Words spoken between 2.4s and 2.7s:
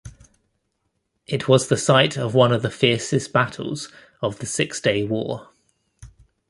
of